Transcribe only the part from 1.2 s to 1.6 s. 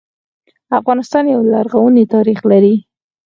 يو